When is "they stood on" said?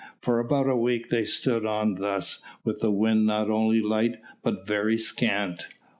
1.09-1.93